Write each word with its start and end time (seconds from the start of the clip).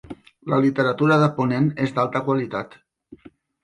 La 0.53 0.57
literatura 0.63 1.19
de 1.25 1.29
Ponent 1.37 1.71
és 1.87 1.97
d'alta 2.01 2.25
qualitat. 2.31 2.79